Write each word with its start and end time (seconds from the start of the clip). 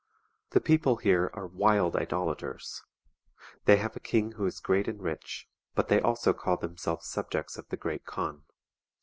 The 0.49 0.59
people 0.61 0.95
here 0.95 1.29
are 1.35 1.45
wild 1.45 1.95
idolaters; 1.95 2.81
they 3.65 3.77
have 3.77 3.95
a 3.95 3.99
king 3.99 4.31
who 4.31 4.47
is 4.47 4.59
great 4.59 4.87
and 4.87 4.99
rich; 4.99 5.47
but 5.75 5.89
they 5.89 6.01
also 6.01 6.33
call 6.33 6.57
them 6.57 6.75
selves 6.75 7.05
subjects 7.05 7.55
of 7.55 7.67
the 7.69 7.77
Great 7.77 8.03
Kaan. 8.03 8.41